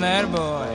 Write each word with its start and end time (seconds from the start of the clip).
that 0.00 0.30
boy. 0.30 0.71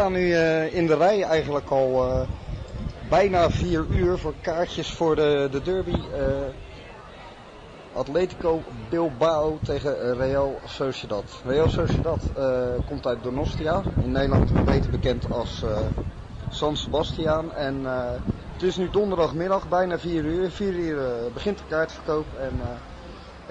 Staan 0.00 0.12
nu 0.12 0.32
eh, 0.32 0.74
in 0.74 0.86
de 0.86 0.96
rij 0.96 1.22
eigenlijk 1.22 1.70
al 1.70 2.04
eh, 2.04 2.28
bijna 3.08 3.50
vier 3.50 3.86
uur 3.90 4.18
voor 4.18 4.34
kaartjes 4.40 4.90
voor 4.92 5.16
de, 5.16 5.48
de 5.50 5.62
derby. 5.62 5.90
eh, 5.90 6.24
Atletico 7.92 8.62
Bilbao 8.88 9.58
tegen 9.62 10.16
Real 10.16 10.58
Sociedad. 10.64 11.24
Real 11.44 11.68
Sociedad 11.68 12.20
komt 12.86 13.06
uit 13.06 13.22
Donostia, 13.22 13.82
in 14.02 14.12
Nederland 14.12 14.64
beter 14.64 14.90
bekend 14.90 15.32
als 15.32 15.64
San 16.50 16.76
Sebastian. 16.76 17.54
En 17.54 17.84
het 18.52 18.62
is 18.62 18.76
nu 18.76 18.90
donderdagmiddag, 18.90 19.68
bijna 19.68 19.98
vier 19.98 20.24
uur. 20.24 20.50
Vier 20.50 20.72
uur 20.72 20.98
begint 21.34 21.58
de 21.58 21.64
kaartverkoop 21.68 22.26
en... 22.38 22.60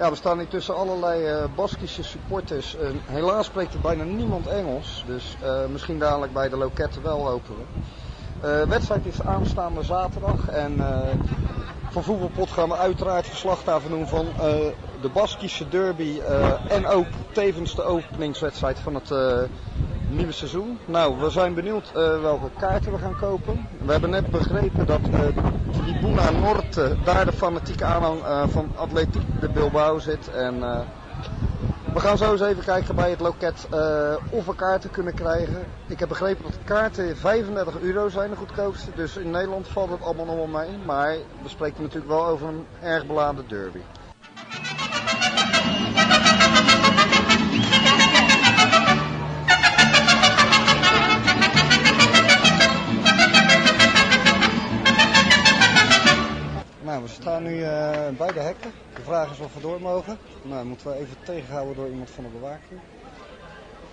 ja, 0.00 0.10
we 0.10 0.16
staan 0.16 0.38
hier 0.38 0.48
tussen 0.48 0.76
allerlei 0.76 1.24
eh, 1.24 1.44
Baskische 1.54 2.02
supporters. 2.02 2.76
Helaas 3.06 3.46
spreekt 3.46 3.74
er 3.74 3.80
bijna 3.80 4.04
niemand 4.04 4.46
Engels, 4.46 5.04
dus 5.06 5.36
eh, 5.42 5.66
misschien 5.66 5.98
dadelijk 5.98 6.32
bij 6.32 6.48
de 6.48 6.56
loketten 6.56 7.02
wel 7.02 7.28
hopen 7.28 7.54
we. 7.56 7.62
Eh, 8.48 8.68
wedstrijd 8.68 9.06
is 9.06 9.22
aanstaande 9.22 9.82
zaterdag 9.82 10.48
en 10.48 10.80
van 11.90 12.02
Voetbalpot 12.02 12.50
gaan 12.50 12.68
we 12.68 12.76
uiteraard 12.76 13.26
verslag 13.26 13.64
daarvan 13.64 13.90
doen 13.90 14.08
van 14.08 14.26
de 15.00 15.08
Baskische 15.12 15.68
derby 15.68 16.20
en 16.68 16.86
ook 16.86 17.06
tevens 17.32 17.74
de 17.74 17.82
openingswedstrijd 17.82 18.78
van 18.78 18.94
het 18.94 19.10
nieuwe 20.16 20.32
seizoen. 20.32 20.78
Nou, 20.84 21.20
we 21.20 21.30
zijn 21.30 21.54
benieuwd 21.54 21.86
eh, 21.94 22.20
welke 22.20 22.50
kaarten 22.58 22.92
we 22.92 22.98
gaan 22.98 23.16
kopen. 23.16 23.66
We 23.84 23.92
hebben 23.92 24.10
net 24.10 24.30
begrepen 24.30 24.86
dat 24.86 25.00
eh 25.12 25.26
Tribuna 25.72 26.30
Norte 26.30 26.96
daar 27.04 27.24
de 27.24 27.32
fanatieke 27.32 27.84
aanhang 27.84 28.22
eh, 28.22 28.48
van 28.48 28.70
Atletiek 28.76 29.40
de 29.40 29.48
Bilbao 29.48 29.98
zit. 29.98 30.30
En 30.30 30.62
eh, 30.62 30.80
we 31.92 32.00
gaan 32.00 32.18
zo 32.18 32.32
eens 32.32 32.40
even 32.40 32.64
kijken 32.64 32.94
bij 32.94 33.10
het 33.10 33.20
loket 33.20 33.66
eh, 33.70 34.14
of 34.30 34.46
we 34.46 34.54
kaarten 34.54 34.90
kunnen 34.90 35.14
krijgen. 35.14 35.64
Ik 35.86 35.98
heb 35.98 36.08
begrepen 36.08 36.42
dat 36.42 36.58
kaarten 36.64 37.16
35 37.16 37.80
euro 37.80 38.08
zijn 38.08 38.30
de 38.30 38.36
goedkoopste. 38.36 38.90
Dus 38.94 39.16
in 39.16 39.30
Nederland 39.30 39.68
valt 39.68 39.90
het 39.90 40.02
allemaal 40.02 40.26
nog 40.26 40.36
wel 40.36 40.46
mee. 40.46 40.78
Maar 40.84 41.16
we 41.42 41.48
spreken 41.48 41.82
natuurlijk 41.82 42.10
wel 42.10 42.26
over 42.26 42.48
een 42.48 42.66
erg 42.82 43.06
beladen 43.06 43.48
derby. 43.48 43.80
Eh, 58.10 58.18
bij 58.18 58.32
de 58.32 58.40
hekken. 58.40 58.72
De 58.94 59.02
vraag 59.02 59.30
is 59.30 59.40
of 59.40 59.54
we 59.54 59.60
door 59.60 59.80
mogen. 59.80 60.18
Nou, 60.42 60.64
moeten 60.64 60.86
we 60.86 60.94
even 60.94 61.16
tegenhouden 61.24 61.76
door 61.76 61.88
iemand 61.88 62.10
van 62.10 62.24
de 62.24 62.30
bewaking. 62.30 62.80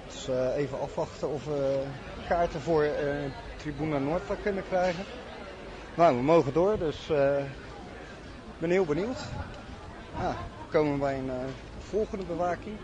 Dus 0.08 0.28
eh, 0.28 0.56
even 0.56 0.80
afwachten 0.80 1.30
of 1.30 1.46
we 1.46 1.84
kaarten 2.28 2.62
voor 2.62 2.84
eh 2.84 3.32
Tribuna 3.58 3.98
Noord 3.98 4.22
kunnen 4.42 4.64
krijgen. 4.68 5.04
Nou, 5.96 6.16
we 6.16 6.22
mogen 6.22 6.54
door, 6.54 6.78
dus 6.78 7.10
eh, 7.10 7.40
ik 7.40 8.60
ben 8.60 8.70
heel 8.70 8.86
benieuwd. 8.86 9.20
Ja, 10.20 10.30
we 10.30 10.78
komen 10.78 11.00
bij 11.00 11.18
een 11.18 11.30
eh, 11.30 11.36
volgende 11.80 12.26
bewaking. 12.26 12.78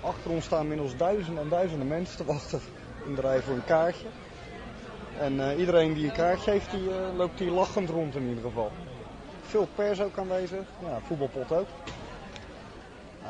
Achter 0.00 0.30
ons 0.30 0.44
staan 0.44 0.62
inmiddels 0.62 0.96
duizenden 0.96 1.42
en 1.42 1.48
duizenden 1.48 1.88
mensen 1.88 2.16
te 2.16 2.24
wachten 2.24 2.60
in 3.06 3.14
de 3.14 3.20
rij 3.20 3.40
voor 3.42 3.54
een 3.54 3.64
kaartje. 3.64 4.06
En 5.18 5.50
eh, 5.50 5.58
iedereen 5.58 5.92
die 5.92 6.04
een 6.04 6.12
kaartje 6.12 6.50
heeft, 6.50 6.70
die 6.70 6.90
eh, 6.90 7.16
loopt 7.16 7.38
hier 7.38 7.50
lachend 7.50 7.90
rond 7.90 8.14
in 8.14 8.28
ieder 8.28 8.42
geval. 8.42 8.70
Veel 9.52 9.68
pers 9.74 10.00
ook 10.00 10.18
aanwezig, 10.18 10.66
ja, 10.78 11.00
voetbalpot 11.06 11.52
ook. 11.52 11.66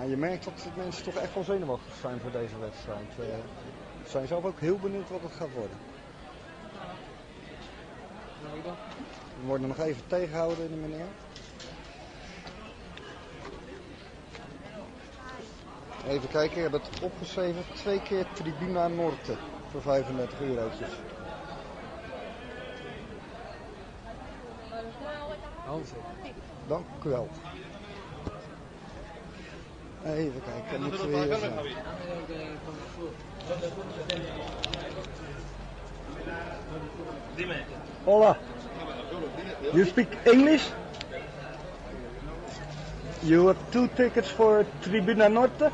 Je 0.08 0.16
merkt 0.16 0.44
dat 0.44 0.66
mensen 0.76 1.04
toch 1.04 1.14
echt 1.14 1.34
wel 1.34 1.44
zenuwachtig 1.44 1.94
zijn 2.00 2.20
voor 2.20 2.30
deze 2.30 2.58
wedstrijd. 2.58 3.08
Eh, 3.18 3.24
ze 4.04 4.10
zijn 4.10 4.26
zelf 4.26 4.44
ook 4.44 4.60
heel 4.60 4.78
benieuwd 4.78 5.10
wat 5.10 5.22
het 5.22 5.32
gaat 5.32 5.52
worden. 5.54 5.76
We 9.40 9.46
worden 9.46 9.68
nog 9.68 9.78
even 9.78 10.02
tegengehouden, 10.06 10.70
de 10.70 10.76
meneer. 10.76 11.06
Even 16.08 16.28
kijken, 16.28 16.56
ik 16.56 16.62
heb 16.62 16.72
het 16.72 17.02
opgeschreven. 17.02 17.62
Twee 17.74 18.02
keer 18.02 18.26
Tribuna 18.32 18.88
Norte 18.88 19.34
voor 19.70 19.82
35 19.82 20.40
eurotjes. 20.40 20.90
Dank 26.68 26.84
u 27.04 27.08
wel. 27.08 27.28
Even 30.04 30.42
kijken, 30.44 30.82
moeten 30.82 31.10
we 31.10 31.16
hier 31.16 31.36
zijn. 31.36 31.52
Hola. 38.04 38.36
You 39.72 39.86
speak 39.86 40.08
English? 40.22 40.68
You 43.20 43.46
have 43.46 43.58
two 43.70 43.88
tickets 43.94 44.28
for 44.28 44.64
Tribuna 44.80 45.28
Norte? 45.28 45.70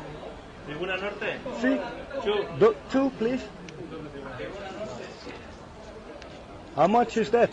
Tribuna 0.65 0.95
Norte. 0.95 1.35
Sí. 1.61 1.79
Two. 2.23 2.45
Do, 2.57 2.75
two, 2.91 3.11
please. 3.17 3.43
How 6.75 6.87
much 6.87 7.17
is 7.17 7.29
that? 7.29 7.49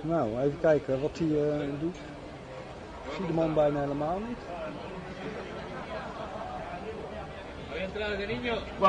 Nou, 0.00 0.40
even 0.40 0.60
kijken 0.60 1.00
wat 1.00 1.18
hij 1.18 1.26
eh, 1.28 1.68
doet. 1.80 1.96
Ik 3.04 3.12
zie 3.16 3.26
de 3.26 3.32
man 3.32 3.54
bijna 3.54 3.80
helemaal 3.80 4.18
niet. 4.28 4.38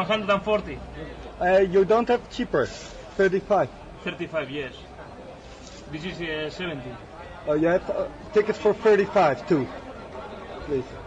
140. 0.07 0.77
Uh, 1.41 1.71
you 1.71 1.85
don't 1.85 2.07
have 2.07 2.21
cheaper. 2.29 2.67
35. 3.15 3.69
35, 4.03 4.49
yes. 4.49 4.85
This 5.91 6.03
is 6.03 6.19
uh, 6.19 6.49
70. 6.49 6.83
Oh, 7.47 7.55
you 7.55 7.67
have 7.67 7.89
uh, 7.89 8.05
tickets 8.31 8.57
for 8.59 8.73
35 8.73 9.45
too. 9.47 9.65
Please. 10.67 10.98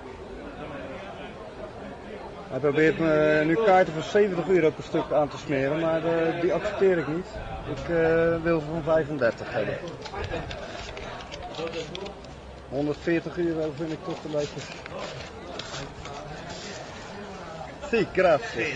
Hij 2.52 2.60
probeert 2.60 2.98
me 2.98 3.42
nu 3.46 3.54
kaarten 3.54 3.92
voor 3.92 4.02
70 4.02 4.48
euro 4.48 4.70
per 4.70 4.84
stuk 4.84 5.12
aan 5.12 5.28
te 5.28 5.38
smeren, 5.38 5.80
maar 5.80 6.04
eh, 6.04 6.40
die 6.40 6.52
accepteer 6.52 6.98
ik 6.98 7.08
niet. 7.08 7.26
Ik 7.70 7.88
eh, 7.88 8.42
wil 8.42 8.60
van 8.60 8.82
35 8.82 9.52
hebben. 9.52 9.78
140 12.68 13.38
euro 13.38 13.72
vind 13.76 13.92
ik 13.92 13.98
toch 14.04 14.24
een 14.24 14.30
beetje 14.30 14.60
gracias. 18.12 18.72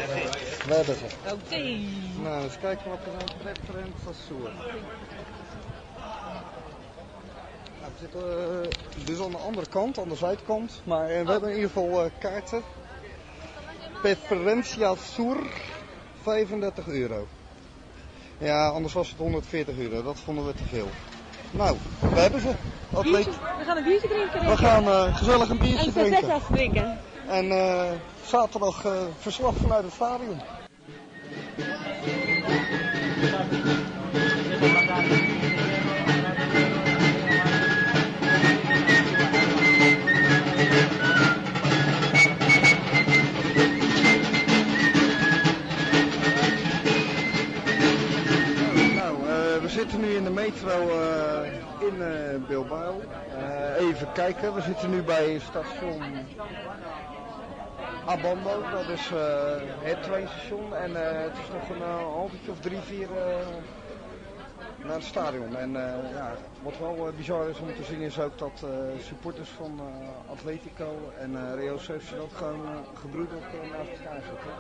We 0.66 0.74
hebben 0.74 0.94
ze. 0.94 1.04
Oké. 1.32 1.78
Nou, 2.22 2.42
eens 2.42 2.58
kijken 2.58 2.90
wat 2.90 2.98
er 2.98 3.12
aan 3.12 3.38
preferenza 3.42 4.12
Sur. 4.26 4.50
Nou, 7.80 7.92
we 7.92 7.98
zitten 8.00 8.62
eh, 8.62 9.06
dus 9.06 9.20
aan 9.20 9.30
de 9.30 9.36
andere 9.36 9.66
kant, 9.66 9.98
aan 9.98 10.08
de 10.08 10.16
zuidkant. 10.16 10.80
Maar 10.84 11.06
we 11.06 11.12
hebben 11.12 11.48
in 11.48 11.54
ieder 11.54 11.70
geval 11.70 12.10
kaarten. 12.18 12.62
Preferentia 14.00 14.94
Sur, 14.94 15.36
35 16.22 16.88
euro. 16.88 17.26
Ja, 18.38 18.68
anders 18.68 18.92
was 18.94 19.08
het 19.08 19.18
140 19.18 19.78
euro. 19.78 20.02
Dat 20.02 20.16
vonden 20.24 20.46
we 20.46 20.54
te 20.54 20.64
veel. 20.64 20.88
Nou, 21.50 21.76
we 22.00 22.20
hebben 22.20 22.40
ze. 22.40 22.54
Biertje, 23.02 23.30
we 23.58 23.64
gaan 23.64 23.76
een 23.76 23.84
biertje 23.84 24.08
drinken. 24.08 24.50
We 24.50 24.56
gaan 24.56 24.84
eh, 24.84 25.16
gezellig 25.16 25.48
een 25.48 25.58
biertje 25.58 25.86
En 25.86 25.92
drinken. 25.92 26.12
cervezas 26.18 26.42
drinken. 26.52 26.98
En 27.28 27.50
eh, 27.50 27.90
zaterdag 28.26 28.84
eh, 28.84 28.92
verslag 29.20 29.54
vanuit 29.56 29.84
het 29.84 29.92
stadion. 29.92 30.40
In 50.16 50.24
de 50.24 50.30
metro 50.30 50.88
eh, 50.88 51.52
in 51.88 52.02
eh, 52.02 52.48
Bilbao. 52.48 53.00
Eh, 53.38 53.86
even 53.86 54.12
kijken, 54.12 54.54
we 54.54 54.60
zitten 54.60 54.90
nu 54.90 55.02
bij 55.02 55.38
station 55.38 56.02
Abando, 58.06 58.62
dat 58.70 58.88
is 58.88 59.10
eh, 59.10 59.18
het 59.80 60.02
treinstation. 60.02 60.74
En 60.74 60.94
het 60.94 61.32
is 61.32 61.52
nog 61.52 61.68
een 61.68 61.82
uh, 61.82 61.96
halfje 61.96 62.50
of 62.50 62.60
drie, 62.60 62.78
vier 62.78 63.08
naar 64.84 64.94
het 64.94 65.04
stadion. 65.04 65.56
En 65.56 65.72
ja, 66.12 66.34
wat 66.62 66.78
wel 66.78 67.12
bizar 67.16 67.48
is 67.48 67.58
om 67.58 67.66
te 67.66 67.84
zien 67.84 68.00
is 68.00 68.20
ook 68.20 68.38
dat 68.38 68.64
supporters 69.00 69.48
van 69.48 69.80
Atletico 70.30 71.12
en 71.18 71.56
Real 71.56 71.78
Sociedad 71.78 72.30
gewoon 72.34 72.60
uh, 72.60 72.70
gebroedeld 73.00 73.42
uh, 73.42 73.70
naast 73.70 73.90
elkaar 73.90 74.22
zitten. 74.30 74.50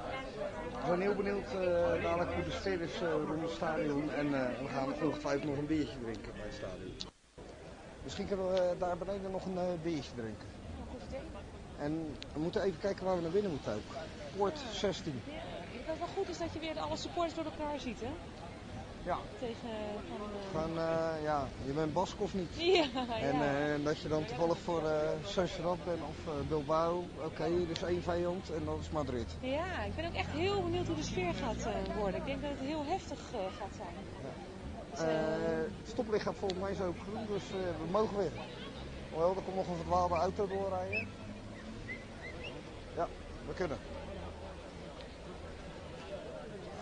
We 0.80 0.86
zijn 0.86 1.00
heel 1.00 1.14
benieuwd 1.14 1.46
eh, 1.46 2.02
dadelijk 2.02 2.32
hoe 2.32 2.44
de 2.44 2.50
sfeer 2.50 2.80
is 2.80 2.94
eh, 2.94 3.08
rond 3.26 3.42
het 3.42 3.50
stadion. 3.50 4.10
En 4.10 4.26
eh, 4.26 4.58
we 4.62 4.68
gaan 4.68 4.92
ongetwijfeld 5.02 5.44
nog 5.44 5.58
een 5.58 5.66
biertje 5.66 5.98
drinken 6.02 6.32
bij 6.32 6.42
het 6.42 6.54
stadion. 6.54 6.94
Misschien 8.02 8.26
kunnen 8.26 8.52
we 8.52 8.74
daar 8.78 8.96
beneden 8.96 9.30
nog 9.30 9.44
een 9.44 9.80
biertje 9.82 10.12
drinken. 10.16 10.48
En 11.78 12.16
we 12.32 12.40
moeten 12.40 12.62
even 12.62 12.80
kijken 12.80 13.04
waar 13.04 13.16
we 13.16 13.22
naar 13.22 13.30
binnen 13.30 13.50
moeten 13.50 13.72
ook. 13.74 13.94
Poort 14.36 14.58
16. 14.72 15.22
Wat 15.86 15.98
wel 15.98 16.06
goed 16.06 16.28
is 16.28 16.38
dat 16.38 16.52
je 16.52 16.58
weer 16.58 16.78
alle 16.78 16.96
supporters 16.96 17.34
door 17.34 17.44
elkaar 17.44 17.80
ziet, 17.80 18.00
hè? 18.00 18.10
Ja. 19.06 19.18
Tegen 19.40 19.68
van... 20.08 20.20
eh, 20.20 20.50
Gewoon, 20.50 20.78
eh, 20.78 21.22
ja, 21.22 21.48
je 21.66 21.72
bent 21.72 21.92
Bask 21.92 22.20
of 22.20 22.34
niet? 22.34 22.48
Ja, 22.56 22.84
En 23.20 23.36
ja. 23.38 23.74
eh, 23.74 23.84
dat 23.84 23.98
je 24.00 24.08
dan 24.08 24.24
toevallig 24.24 24.58
voor 24.58 24.82
Sociedad 25.24 25.84
bent 25.84 26.00
of 26.08 26.46
Bilbao. 26.48 27.04
Oké, 27.24 27.44
is 27.44 27.82
één 27.82 28.02
vijand 28.02 28.50
en 28.50 28.64
dat 28.64 28.78
is 28.80 28.90
Madrid. 28.90 29.36
ja, 29.40 29.82
ik 29.84 29.94
ben 29.96 30.06
ook 30.06 30.14
echt 30.14 30.30
heel 30.30 30.62
benieuwd 30.62 30.86
hoe 30.86 30.96
de 30.96 31.02
sfeer 31.02 31.34
gaat 31.34 31.68
worden. 31.96 32.20
Ik 32.20 32.26
denk 32.26 32.42
dat 32.42 32.50
het 32.50 32.60
heel 32.68 32.84
heftig 32.84 33.18
gaat 33.58 33.74
zijn. 33.76 33.94
Dus, 34.90 35.00
Eh, 35.00 35.06
het 35.80 35.88
stoplicht 35.88 36.22
gaat 36.24 36.34
volgens 36.38 36.60
mij 36.60 36.74
zo 36.74 36.88
op 36.88 36.96
groen, 37.00 37.26
dus 37.26 37.42
we 37.50 37.90
mogen 37.90 38.16
weer. 38.16 38.32
Hoewel, 39.10 39.28
er 39.36 39.42
komt 39.42 39.56
nog 39.56 39.68
een 39.68 39.76
verdwaalde 39.76 40.14
auto 40.14 40.46
doorrijden. 40.46 41.08
Ja, 42.96 43.08
we 43.46 43.54
kunnen. 43.54 43.78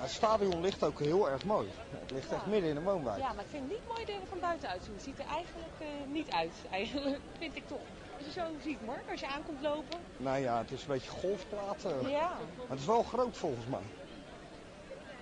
Het 0.05 0.13
stadion 0.13 0.61
ligt 0.61 0.83
ook 0.83 0.99
heel 0.99 1.31
erg 1.31 1.45
mooi. 1.45 1.69
Het 2.01 2.11
ligt 2.11 2.33
echt 2.33 2.47
midden 2.47 2.69
in 2.69 2.75
de 2.75 2.83
woonwijk. 2.83 3.19
ja, 3.19 3.33
maar 3.33 3.45
ik 3.45 3.51
vind 3.51 3.63
het 3.63 3.73
niet 3.73 3.87
mooi 3.89 4.05
dat 4.05 4.15
er 4.15 4.27
van 4.29 4.41
buiten 4.41 4.69
uitzien. 4.69 4.95
Het 4.95 5.03
ziet 5.03 5.19
er 5.19 5.27
eigenlijk 5.27 5.75
eh, 5.79 5.87
niet 6.13 6.31
uit, 6.31 6.53
eigenlijk, 6.81 7.21
vind 7.39 7.57
ik 7.57 7.69
toch. 7.69 7.87
Als 8.17 8.25
je 8.27 8.33
zo 8.41 8.47
ziet, 8.63 8.87
Mark, 8.87 9.11
als 9.11 9.21
je 9.21 9.27
aankomt 9.27 9.63
lopen. 9.63 9.99
Nou 10.17 10.39
ja, 10.39 10.59
het 10.59 10.71
is 10.71 10.81
een 10.83 10.89
beetje 10.89 11.11
golfplaten. 11.11 12.11
Ja. 12.11 12.29
Maar 12.57 12.69
het 12.69 12.79
is 12.79 12.87
wel 12.87 13.03
groot 13.03 13.37
volgens 13.37 13.67
mij. 13.67 13.87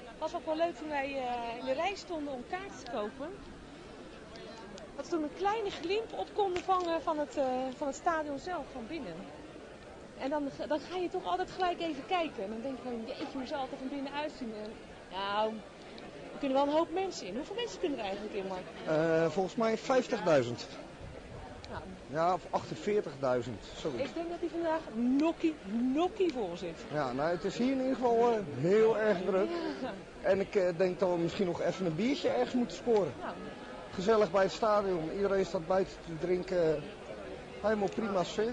Het 0.04 0.18
was 0.18 0.34
ook 0.34 0.46
wel 0.46 0.56
leuk 0.56 0.76
toen 0.76 0.88
wij 0.88 1.16
eh, 1.16 1.58
in 1.58 1.64
de 1.64 1.72
rij 1.72 1.94
stonden 1.94 2.32
om 2.32 2.44
kaarten 2.50 2.84
te 2.84 2.90
kopen. 2.90 3.28
Dat 4.96 5.04
we 5.04 5.10
toen 5.10 5.22
een 5.22 5.36
kleine 5.36 5.70
glimp 5.70 6.12
op 6.12 6.28
konden 6.34 6.62
vangen 6.62 7.02
van 7.02 7.18
het, 7.18 7.36
eh, 7.36 7.44
van 7.76 7.86
het 7.86 7.96
stadion 7.96 8.38
zelf, 8.38 8.64
van 8.72 8.86
binnen. 8.86 9.14
En 10.18 10.30
dan, 10.30 10.42
dan 10.68 10.80
ga 10.90 10.96
je 10.96 11.08
toch 11.08 11.24
altijd 11.24 11.50
gelijk 11.50 11.80
even 11.80 12.06
kijken. 12.06 12.42
En 12.44 12.48
dan 12.50 12.60
denk 12.62 12.76
je 12.76 12.82
van, 12.82 13.04
jeetje, 13.06 13.38
hoe 13.38 13.46
zal 13.46 13.60
het 13.60 13.70
er 13.70 13.78
van 13.78 13.88
binnen 13.88 14.12
uitzien? 14.12 14.52
En, 14.64 14.70
nou, 15.10 15.52
er 16.32 16.38
kunnen 16.38 16.58
wel 16.58 16.66
een 16.66 16.72
hoop 16.72 16.92
mensen 16.92 17.26
in. 17.26 17.34
Hoeveel 17.36 17.54
mensen 17.54 17.80
kunnen 17.80 17.98
er 17.98 18.04
eigenlijk 18.04 18.34
in, 18.34 18.46
Mark? 18.46 18.66
Eh, 18.86 19.30
volgens 19.30 19.56
mij 19.56 19.78
50.000. 19.78 20.68
Nou, 21.70 21.82
Ja, 22.06 22.34
of 22.34 22.42
48.000. 22.50 23.50
Zoiets. 23.76 24.02
ik 24.08 24.14
denk 24.14 24.30
dat 24.30 24.40
die 24.40 24.50
vandaag 24.50 24.80
nokkie, 24.94 25.54
nokkie 25.94 26.32
vol 26.32 26.50
zit. 26.56 26.78
Ja, 26.92 27.12
nou 27.12 27.30
het 27.30 27.44
is 27.44 27.58
hier 27.58 27.72
in 27.72 27.80
ieder 27.80 27.94
geval 27.94 28.38
heel 28.56 28.98
erg 28.98 29.18
druk. 29.26 29.50
En 30.22 30.40
ik 30.40 30.54
eh, 30.54 30.68
denk 30.76 30.98
dat 30.98 31.08
we 31.08 31.18
misschien 31.18 31.46
nog 31.46 31.60
even 31.60 31.86
een 31.86 31.94
biertje 31.94 32.28
ergens 32.28 32.54
moeten 32.54 32.76
scoren. 32.76 33.12
Nou, 33.20 33.34
Gezellig 33.94 34.30
bij 34.30 34.42
het 34.42 34.52
stadion. 34.52 35.10
Iedereen 35.16 35.46
staat 35.46 35.66
buiten 35.66 35.94
te 36.06 36.26
drinken. 36.26 36.82
Helemaal 37.60 37.88
prima 37.88 38.24
sfeer. 38.24 38.52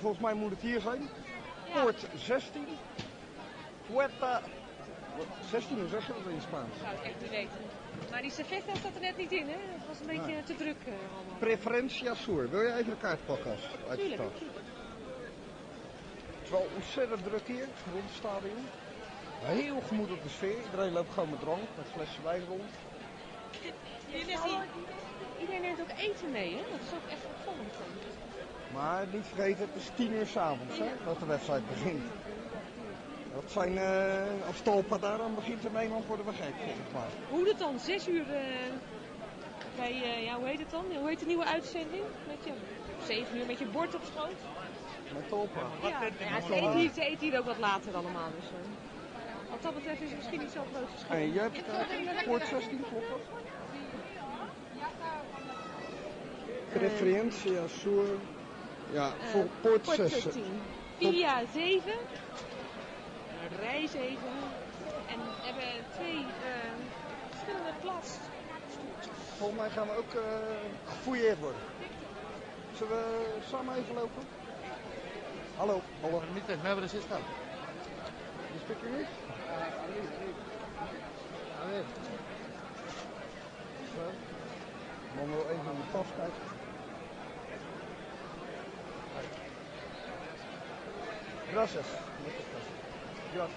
Volgens 0.00 0.22
mij 0.22 0.34
moet 0.34 0.50
het 0.50 0.60
hier 0.60 0.80
zijn. 0.80 1.08
Poort 1.72 2.06
16. 2.16 2.66
Puerta 3.86 4.42
16, 5.50 5.78
hoe 5.78 5.88
zeg 5.88 6.06
je 6.06 6.12
dat 6.12 6.32
in 6.32 6.40
Spaans? 6.40 6.74
zou 6.82 6.94
ik 6.94 7.02
echt 7.02 7.20
niet 7.20 7.30
weten. 7.30 7.58
Maar 8.10 8.22
die 8.22 8.30
servetta 8.30 8.74
zat 8.82 8.94
er 8.94 9.00
net 9.00 9.16
niet 9.16 9.32
in, 9.32 9.46
hè? 9.46 9.56
Het 9.76 9.86
was 9.88 10.00
een 10.00 10.06
beetje 10.06 10.42
te 10.44 10.56
druk 10.56 10.76
eh, 10.84 10.92
allemaal. 10.92 11.38
Preferentia 11.38 12.14
Sur. 12.14 12.50
Wil 12.50 12.62
je 12.62 12.72
even 12.74 12.92
een 12.92 12.98
kaart 12.98 13.26
pakken 13.26 13.50
als 13.50 13.60
uit 13.88 14.00
stad? 14.12 14.32
Het 16.26 16.44
is 16.44 16.50
wel 16.50 16.68
ontzettend 16.74 17.24
druk 17.24 17.46
hier, 17.46 17.68
rond 17.92 18.04
het 18.04 18.14
stadion. 18.16 18.66
Heel 19.42 19.80
gemoedelijke 19.88 20.28
sfeer. 20.28 20.62
Iedereen 20.64 20.92
loopt 20.92 21.12
gewoon 21.12 21.30
met 21.30 21.40
drank, 21.40 21.62
met 21.76 21.86
flessen 21.94 22.22
wijn 22.22 22.42
rond. 22.48 22.70
Iedereen 25.40 25.60
neemt 25.60 25.80
ook 25.80 25.98
eten 25.98 26.30
mee, 26.30 26.50
hè? 26.50 26.62
Dat 26.70 26.80
is 26.86 26.92
ook 26.98 27.10
echt 27.10 27.24
opvallend. 27.24 27.74
Maar 28.74 29.06
niet 29.12 29.26
vergeten, 29.34 29.68
het 29.72 29.82
is 29.82 29.90
10 29.94 30.12
uur 30.12 30.26
s'avonds 30.26 30.78
hè, 30.78 30.88
dat 31.04 31.18
de 31.18 31.26
wedstrijd 31.26 31.68
begint. 31.68 32.02
Dat 33.34 33.50
zijn, 33.52 33.78
eh, 33.78 34.46
als 34.46 34.60
Tolpa 34.62 34.98
daar 34.98 35.20
aan 35.22 35.34
begint 35.34 35.64
in 35.64 35.72
Nederland 35.72 36.06
worden 36.06 36.26
we 36.26 36.32
gek 36.32 36.54
volgens 36.56 36.92
mij. 36.92 37.08
Hoe 37.30 37.48
het 37.48 37.58
dan? 37.58 37.78
Zes 37.78 38.08
uur 38.08 38.26
eh, 38.30 38.42
bij, 39.76 40.02
eh, 40.02 40.24
ja, 40.24 40.34
hoe 40.34 40.46
heet 40.46 40.58
het 40.58 40.70
dan? 40.70 40.84
Hoe 40.98 41.08
heet 41.08 41.18
de 41.18 41.26
nieuwe 41.26 41.44
uitzending? 41.44 42.02
Met 42.26 42.36
je, 42.44 42.52
zeven 43.06 43.36
uur 43.38 43.46
met 43.46 43.58
je 43.58 43.66
bord 43.66 43.94
op 43.94 44.02
schoot? 44.14 44.38
Met 45.14 45.28
Tolpa. 45.28 45.60
Ja, 45.82 45.88
ja 45.88 46.40
ze, 46.40 46.54
eten 46.54 46.76
hier, 46.76 46.90
ze 46.94 47.00
eten 47.00 47.28
hier 47.28 47.38
ook 47.38 47.46
wat 47.46 47.58
later 47.58 47.94
allemaal. 47.94 48.30
Dus, 48.40 48.48
wat 49.50 49.62
dat 49.62 49.74
betreft 49.74 50.00
is 50.00 50.08
het 50.08 50.16
misschien 50.16 50.40
niet 50.40 50.50
zo'n 50.50 50.64
groot 50.74 50.90
verschil. 50.90 51.10
Hey, 51.10 51.26
je 51.26 51.40
hebt 51.40 51.58
uh, 51.58 52.22
Poort 52.24 52.46
16, 52.46 52.84
klopt 52.90 53.08
dat? 53.08 53.20
Preferentia 56.72 57.66
Sur. 57.66 58.06
Ja, 58.92 59.10
voor 59.32 59.40
Eh, 59.40 59.48
Port 59.60 59.82
Port 59.82 59.96
6. 59.96 60.12
16. 60.22 60.44
Via 60.98 61.42
7. 61.54 61.92
Rij 63.60 63.86
7. 63.86 64.18
En 65.08 65.18
we 65.18 65.46
hebben 65.46 65.84
twee 65.94 66.18
eh, 66.18 66.70
verschillende 67.30 67.72
klas. 67.82 68.08
Volgens 69.38 69.58
mij 69.60 69.70
gaan 69.70 69.86
we 69.86 69.96
ook 69.96 70.14
eh 70.14 70.22
gefouilleerd 70.88 71.38
worden. 71.38 71.60
Zullen 72.76 72.92
we 72.96 73.26
samen 73.50 73.74
even 73.76 73.94
lopen? 73.94 74.22
Hallo, 75.56 75.80
hallo. 76.00 76.22
Niet 76.34 76.46
tegen 76.46 76.62
mij, 76.62 76.74
maar 76.74 76.82
er 76.82 76.88
zit 76.88 77.02
staan. 77.02 77.20
Je 78.52 78.58
spreekt 78.62 78.82
u 78.82 78.96
niet? 78.96 79.06
Zo. 83.94 84.04
Dan 85.16 85.28
wil 85.30 85.40
even 85.42 85.70
in 85.72 85.80
de 85.80 85.92
tas 85.92 86.06
kijken. 86.16 86.57
Gracias. 91.58 91.86
Gracias. 93.34 93.50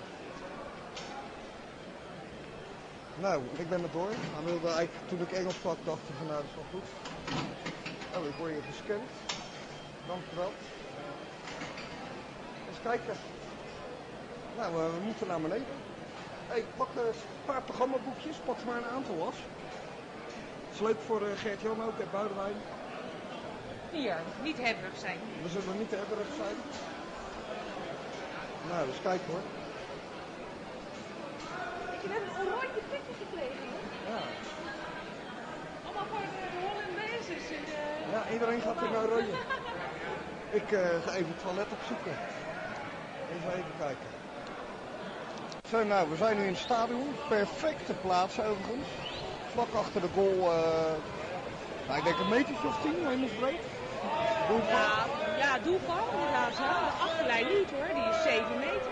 Nou, 3.15 3.41
ik 3.57 3.69
ben 3.69 3.83
er 3.83 3.91
door. 3.91 4.09
Hij 4.35 4.43
wilde 4.43 4.67
eigenlijk, 4.67 5.07
toen 5.07 5.21
ik 5.21 5.31
Engels 5.31 5.55
sprak, 5.55 5.77
dacht 5.83 6.09
ik 6.09 6.15
van 6.17 6.27
nou, 6.27 6.41
dat 6.41 6.49
is 6.49 6.55
wel 6.55 6.69
goed. 6.73 6.87
Oh, 8.15 8.27
ik 8.27 8.35
word 8.39 8.51
hier 8.51 8.65
gescand. 8.71 9.09
Dankjewel. 10.07 10.51
Eens 12.67 12.81
kijken. 12.83 13.15
Nou, 14.57 14.69
eh, 14.73 14.93
we 14.95 14.99
moeten 15.05 15.27
naar 15.27 15.41
beneden. 15.41 15.75
Hey, 16.47 16.63
pak 16.77 16.89
eh, 16.95 17.01
een 17.05 17.45
paar 17.45 17.61
programmaboekjes, 17.61 18.35
pak 18.45 18.57
er 18.59 18.65
maar 18.65 18.77
een 18.77 18.95
aantal 18.97 19.27
af. 19.27 19.37
Dat 20.65 20.73
is 20.73 20.79
leuk 20.79 20.99
voor 21.05 21.21
eh, 21.27 21.37
Gert-Jan 21.43 21.83
ook 21.83 21.99
en 21.99 22.11
Boudewijn. 22.11 22.57
Hier, 23.91 24.17
niet 24.43 24.57
hebberig 24.57 24.97
zijn. 24.97 25.19
We 25.43 25.49
zullen 25.49 25.77
niet 25.77 25.89
te 25.89 25.95
hebberig 25.95 26.31
zijn. 26.43 26.57
Nou, 28.69 28.87
eens 28.87 29.01
kijken 29.01 29.31
hoor. 29.31 29.41
Ik 31.89 32.01
heb 32.01 32.21
een 32.21 32.31
oranje 32.47 32.81
pikje 32.89 33.13
gekregen. 33.13 33.69
Ja. 34.05 34.21
Allemaal 35.83 36.05
voor 36.11 36.19
de, 36.21 36.27
en 37.11 37.21
de- 37.25 38.11
ja, 38.11 38.27
iedereen 38.33 38.61
gaat 38.61 38.81
er 38.81 38.89
naar 38.91 39.05
rooien. 39.05 39.37
Ik 40.59 40.71
eh, 40.71 41.01
ga 41.05 41.13
even 41.13 41.27
het 41.31 41.39
toilet 41.41 41.71
opzoeken. 41.71 42.11
Even 43.31 43.51
even 43.51 43.75
kijken. 43.77 44.09
Zo, 45.69 45.83
nou, 45.83 46.09
we 46.09 46.15
zijn 46.15 46.35
nu 46.37 46.41
in 46.43 46.47
het 46.49 46.57
stadion. 46.57 47.15
Perfecte 47.27 47.93
plaats 47.93 48.39
overigens. 48.39 48.87
Vlak 49.51 49.73
achter 49.73 50.01
de 50.01 50.07
goal. 50.13 50.51
eh, 50.51 50.93
nou, 51.87 51.97
ik 51.97 52.03
denk 52.03 52.17
een 52.19 52.29
metertje 52.29 52.67
of 52.67 52.81
tien, 52.81 53.07
hemelsbreed. 53.07 53.61
Doelpaal. 54.47 55.05
Ja, 55.37 55.59
doelpaal 55.59 56.07
inderdaad. 56.13 56.57
De 56.57 57.03
achterlijn 57.07 57.47
niet 57.47 57.71
hoor, 57.71 57.93
die 57.93 58.09
is 58.13 58.21
7 58.23 58.57
meter. 58.59 58.91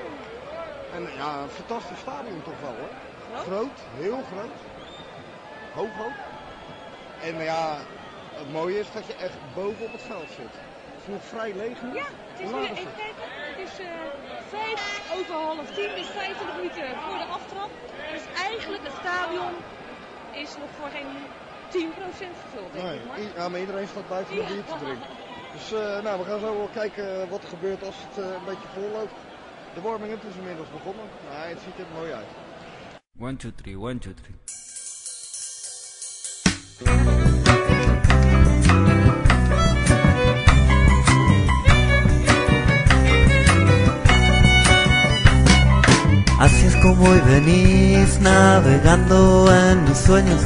En 0.93 1.03
ja, 1.17 1.41
een 1.41 1.49
fantastisch 1.49 1.99
stadion 1.99 2.41
toch 2.43 2.59
wel 2.61 2.75
hoor. 2.79 2.93
Groot? 3.33 3.45
Groot, 3.45 3.79
heel 4.03 4.21
groot. 4.31 4.57
Hoog 5.73 6.05
ook. 6.05 6.17
En 7.21 7.43
ja, 7.43 7.77
het 8.33 8.51
mooie 8.51 8.79
is 8.79 8.91
dat 8.91 9.05
je 9.07 9.15
echt 9.15 9.37
boven 9.53 9.85
op 9.85 9.91
het 9.91 10.01
veld 10.01 10.29
zit. 10.39 10.53
Het 10.93 11.01
is 11.05 11.07
nog 11.13 11.23
vrij 11.23 11.53
leeg 11.55 11.81
nu. 11.81 11.93
Ja, 11.93 12.09
het 12.31 12.39
is 12.45 12.49
nu, 12.51 12.61
even 12.63 12.75
het? 12.75 12.95
kijken, 13.03 13.27
het 13.49 13.59
is 13.67 13.73
eh 13.79 14.19
5 14.49 15.11
over 15.17 15.35
half 15.35 15.67
10, 15.75 15.89
dus 15.99 16.07
25 16.07 16.55
minuten 16.55 16.87
voor 17.05 17.17
de 17.23 17.29
aftrap. 17.37 17.71
Dus 18.13 18.23
eigenlijk 18.47 18.83
het 18.83 18.95
stadion 19.03 19.53
is 20.43 20.51
nog 20.61 20.71
voor 20.77 20.89
geen 20.97 21.11
10% 21.71 22.35
gevuld, 22.43 22.73
denk 22.73 22.85
Nee, 22.85 22.97
ik 22.99 23.05
maar. 23.07 23.19
ja, 23.35 23.49
maar 23.49 23.59
iedereen 23.59 23.87
staat 23.87 24.07
buiten 24.09 24.33
om 24.33 24.39
Ja. 24.41 24.47
bier 24.47 24.63
te 24.65 24.77
drinken. 24.83 25.07
Dus 25.53 25.73
eh, 25.73 26.01
nou, 26.03 26.19
we 26.19 26.25
gaan 26.25 26.39
zo 26.39 26.57
wel 26.57 26.69
kijken 26.73 27.29
wat 27.29 27.41
er 27.43 27.49
gebeurt 27.49 27.83
als 27.83 27.95
het 28.07 28.23
eh, 28.25 28.31
een 28.31 28.45
beetje 28.45 28.67
vol 28.73 28.89
loopt. 28.91 29.13
De 29.73 29.81
warming-up 29.81 30.23
is 30.29 30.35
inmiddels 30.35 30.69
begonnen. 30.71 31.05
Nou, 31.29 31.47
het 31.49 31.59
ziet 31.65 31.77
er 31.79 31.85
mooi 31.93 32.11
uit. 32.11 32.27
One, 33.19 33.35
two, 33.35 33.51
three, 33.55 33.77
one, 33.79 33.97
two, 33.97 34.13
three. 34.21 34.35
Así 46.49 46.65
es 46.65 46.75
como 46.77 47.09
hoy 47.09 47.21
venís 47.21 48.19
navegando 48.19 49.47
en 49.53 49.83
mis 49.85 49.97
sueños. 49.97 50.41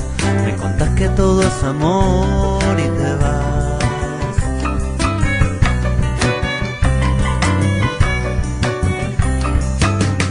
Me 0.46 0.56
contás 0.56 0.90
que 0.90 1.08
todo 1.10 1.42
es 1.42 1.64
amor 1.64 2.78
y 2.78 2.90
te 3.00 3.14
vas. 3.22 3.64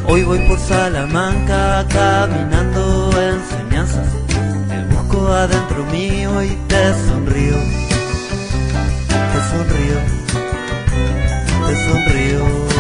Hoy 0.07 0.25
voy 0.25 0.38
por 0.41 0.59
Salamanca 0.59 1.87
caminando 1.88 3.11
enseñanzas. 3.19 4.09
Te 4.69 4.85
busco 4.95 5.26
adentro 5.29 5.87
mío 5.87 6.43
y 6.43 6.50
te 6.69 6.93
sonrío. 7.07 7.57
Te 9.33 9.38
sonrío. 9.50 9.99
Te 11.67 11.75
sonrío. 11.87 12.72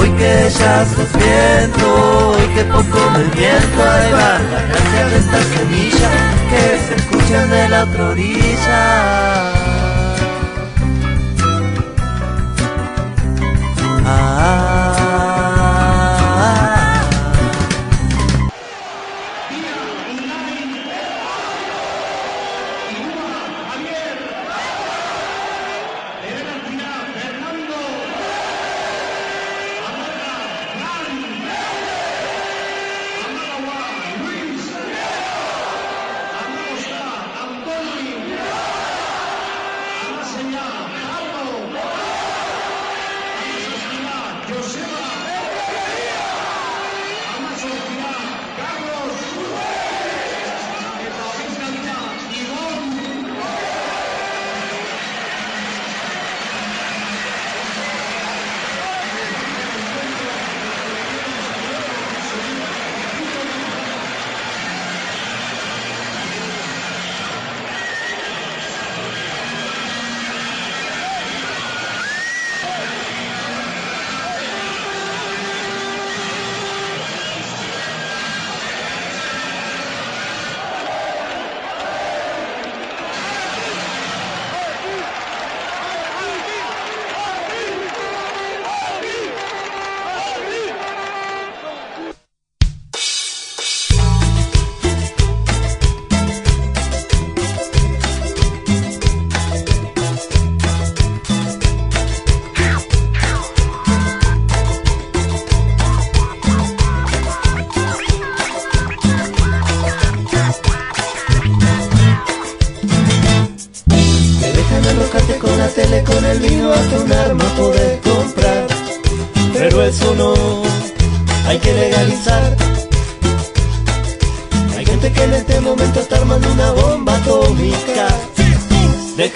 Hoy 0.00 0.10
que 0.12 0.48
ya 0.58 0.86
sos 0.86 1.12
viento, 1.12 2.30
hoy 2.30 2.46
que 2.54 2.64
poco 2.64 3.10
me 3.10 3.24
miento, 3.36 3.82
ahí 3.82 4.12
va 4.12 4.38
la 4.50 4.62
gracia 4.62 5.06
de 5.10 5.16
esta 5.18 5.42
semilla 5.42 6.10
que 6.48 6.78
se 6.86 6.94
escucha 6.96 7.46
de 7.48 7.68
la 7.68 7.84
otra 7.84 8.08
orilla. 8.08 8.49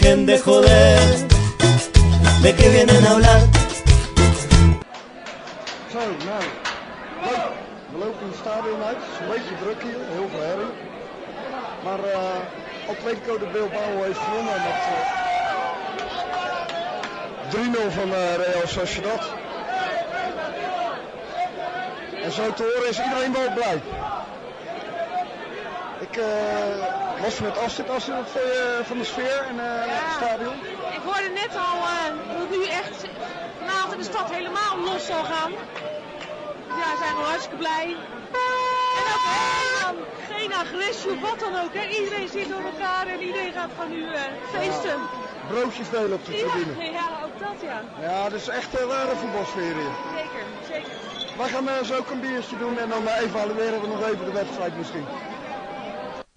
Dejen 0.00 0.24
de 0.26 0.36
joder, 0.44 0.98
de 2.42 2.54
que 2.54 2.70
vienen 2.70 3.04
a 3.04 3.08
hablar. 3.08 3.40
Zo, 5.92 5.98
nou. 5.98 6.42
We 7.92 7.98
lopen 7.98 8.26
het 8.26 8.36
stadion 8.40 8.82
uit. 8.82 8.96
Het 8.96 9.04
is 9.12 9.18
een 9.20 9.28
beetje 9.28 9.54
druk 9.62 9.82
hier, 9.82 9.98
heel 10.12 10.28
veel 10.30 10.40
herrie. 10.40 10.72
Maar 11.84 11.98
eh 11.98 12.88
Atletico 12.88 13.38
de 13.38 13.46
Bilbao 13.52 14.02
heeft 14.02 14.18
gewonnen 14.18 14.62
met 14.66 14.74
eh 14.74 15.06
3-0 17.88 17.92
van 17.94 18.14
eh, 18.14 18.34
Real 18.34 18.66
Sociedad. 18.66 19.22
En 22.24 22.32
zo 22.32 22.52
te 22.52 22.62
horen 22.62 22.88
is 22.90 23.00
iedereen 23.04 23.32
wel 23.32 23.52
blij. 23.54 23.80
Ik 25.98 26.16
eh, 26.16 27.22
was 27.22 27.40
met. 27.40 27.58
Astrid, 27.58 27.86
wat 27.86 28.02
vond 28.02 28.32
je 28.32 28.80
van 28.84 28.98
de 28.98 29.04
sfeer 29.04 29.46
en 29.48 29.58
eh, 29.58 29.66
het 29.66 30.14
stadion? 30.16 30.54
Ik 30.92 31.02
hoorde 31.04 31.28
net 31.28 31.52
al 31.56 31.76
eh, 31.76 32.28
dat 32.28 32.38
het 32.38 32.50
nu 32.50 32.64
echt 32.66 33.04
vanavond 33.58 33.92
in 33.92 33.98
de 33.98 34.04
stad 34.04 34.30
helemaal 34.30 34.78
los 34.84 35.06
zal 35.06 35.24
gaan. 35.24 35.52
Ja, 36.68 36.90
we 36.92 36.96
zijn 36.98 37.16
wel 37.16 37.24
hartstikke 37.24 37.56
blij. 37.56 37.96
En 38.98 39.04
ook 39.12 39.24
helemaal 39.26 40.04
geen 40.30 40.52
agressie 40.54 41.10
of 41.10 41.20
wat 41.20 41.38
dan 41.40 41.54
ook. 41.62 41.74
Hè. 41.74 41.84
Iedereen 42.00 42.28
zit 42.28 42.48
door 42.48 42.64
elkaar 42.72 43.06
en 43.06 43.20
iedereen 43.20 43.52
gaat 43.52 43.70
van 43.76 43.88
nu 43.90 44.02
eh, 44.14 44.20
feesten. 44.52 44.98
Broodjes 45.48 45.90
delen 45.90 46.12
op 46.12 46.24
de 46.26 46.32
tribune. 46.32 46.90
Ja, 46.92 47.06
ook 47.24 47.38
dat 47.38 47.58
ja. 47.62 47.78
Ja, 48.00 48.24
het 48.24 48.32
is 48.32 48.48
echt 48.48 48.80
een 48.80 48.88
rare 48.88 49.16
voetbalsfeer 49.16 49.74
hier. 49.80 49.94
Zeker, 50.16 50.44
zeker. 50.70 50.92
Wij 51.38 51.48
gaan 51.48 51.68
eh, 51.68 51.82
zo 51.84 51.94
ook 51.96 52.10
een 52.10 52.20
biertje 52.20 52.58
doen 52.58 52.78
en 52.78 52.88
dan 52.88 53.08
eh, 53.08 53.22
evalueren 53.22 53.80
we 53.80 53.86
nog 53.86 54.02
even 54.08 54.24
de 54.24 54.32
wedstrijd 54.32 54.76
misschien. 54.78 55.04